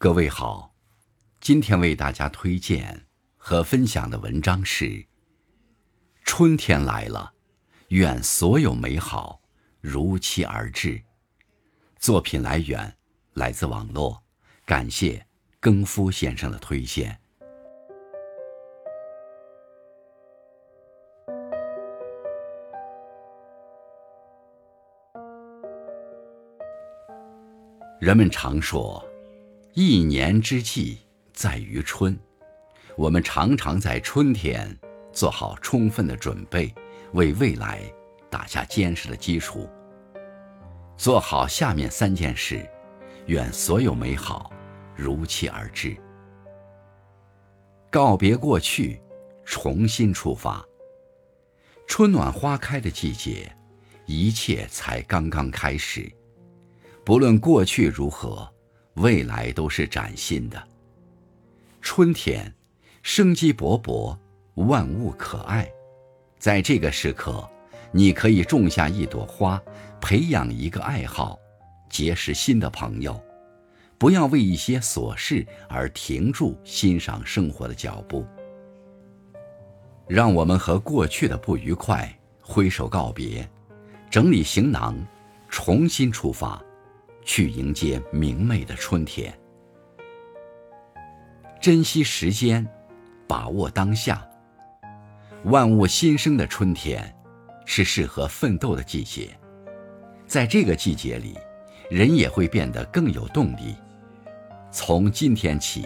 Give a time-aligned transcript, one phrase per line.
[0.00, 0.76] 各位好，
[1.40, 3.04] 今天为大家推荐
[3.36, 4.84] 和分享的文章是
[6.22, 7.32] 《春天来了，
[7.88, 9.42] 愿所有美好
[9.80, 10.90] 如期而至》。
[11.98, 12.96] 作品来源
[13.32, 14.22] 来自网络，
[14.64, 15.26] 感谢
[15.58, 17.18] 更夫先生的推荐。
[27.98, 29.04] 人们常说。
[29.80, 30.98] 一年之计
[31.32, 32.18] 在于春，
[32.96, 34.76] 我们常常在春天
[35.12, 36.74] 做好充分的准备，
[37.12, 37.80] 为未来
[38.28, 39.70] 打下坚实的基础。
[40.96, 42.68] 做好下面三件事，
[43.26, 44.52] 愿所有美好
[44.96, 45.96] 如期而至。
[47.88, 49.00] 告别过去，
[49.44, 50.60] 重新出发。
[51.86, 53.48] 春暖花开的季节，
[54.06, 56.12] 一切才刚刚开始。
[57.04, 58.52] 不论过去如何。
[58.98, 60.62] 未来都是崭新的。
[61.80, 62.52] 春天，
[63.02, 64.16] 生机勃勃，
[64.54, 65.68] 万物可爱。
[66.38, 67.48] 在这个时刻，
[67.92, 69.60] 你可以种下一朵花，
[70.00, 71.38] 培养一个爱好，
[71.88, 73.20] 结识新的朋友。
[73.96, 78.24] 不要为一些琐事而停住欣赏生活的脚步。
[80.06, 83.48] 让我们和过去的不愉快挥手告别，
[84.08, 84.96] 整理行囊，
[85.48, 86.62] 重新出发。
[87.28, 89.38] 去迎接明媚的春天，
[91.60, 92.66] 珍惜时间，
[93.28, 94.26] 把握当下。
[95.44, 97.14] 万物新生的春天，
[97.66, 99.28] 是适合奋斗的季节。
[100.26, 101.36] 在这个季节里，
[101.90, 103.76] 人也会变得更有动力。
[104.72, 105.84] 从今天起，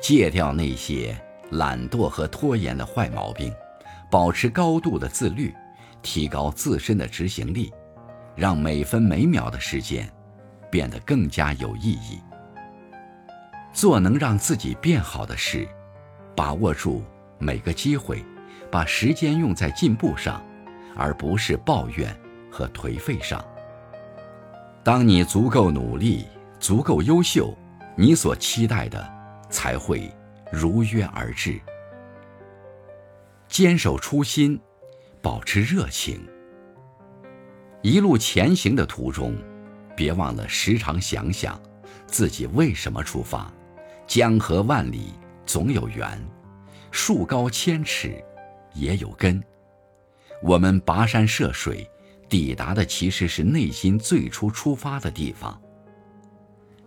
[0.00, 1.16] 戒掉那些
[1.52, 3.54] 懒惰和拖延的坏毛病，
[4.10, 5.54] 保持高度的自律，
[6.02, 7.72] 提高自身的执行力，
[8.34, 10.12] 让每分每秒的时间。
[10.72, 12.18] 变得更加有意义。
[13.74, 15.68] 做能让自己变好的事，
[16.34, 17.04] 把握住
[17.38, 18.24] 每个机会，
[18.70, 20.42] 把时间用在进步上，
[20.96, 22.14] 而不是抱怨
[22.50, 23.44] 和颓废上。
[24.82, 26.26] 当你足够努力、
[26.58, 27.54] 足够优秀，
[27.96, 29.12] 你所期待的
[29.50, 30.10] 才会
[30.50, 31.60] 如约而至。
[33.46, 34.58] 坚守初心，
[35.20, 36.26] 保持热情。
[37.82, 39.36] 一路前行的途中。
[39.96, 41.60] 别忘了时常想想，
[42.06, 43.52] 自己为什么出发。
[44.06, 45.14] 江河万里
[45.46, 46.20] 总有源，
[46.90, 48.22] 树高千尺
[48.74, 49.42] 也有根。
[50.42, 51.88] 我们跋山涉水，
[52.28, 55.58] 抵达的其实是内心最初出发的地方。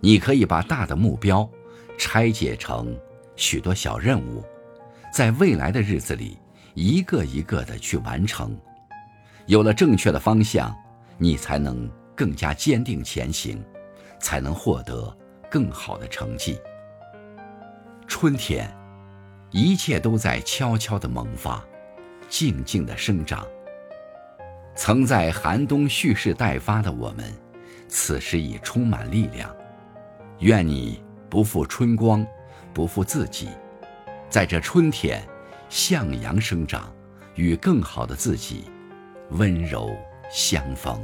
[0.00, 1.48] 你可以把大的目标
[1.96, 2.94] 拆解成
[3.36, 4.44] 许多小任务，
[5.12, 6.36] 在未来的日子里
[6.74, 8.58] 一个一个的去完成。
[9.46, 10.74] 有了正确的方向，
[11.16, 11.90] 你才能。
[12.14, 13.62] 更加坚定前行，
[14.18, 15.14] 才能获得
[15.50, 16.58] 更好的成绩。
[18.06, 18.70] 春天，
[19.50, 21.64] 一切都在悄悄地萌发，
[22.28, 23.46] 静静地生长。
[24.76, 27.32] 曾在寒冬蓄势待发的我们，
[27.88, 29.54] 此时已充满力量。
[30.40, 32.26] 愿你不负春光，
[32.72, 33.48] 不负自己，
[34.28, 35.22] 在这春天
[35.68, 36.92] 向阳生长，
[37.36, 38.64] 与更好的自己
[39.30, 39.96] 温柔
[40.30, 41.00] 相逢。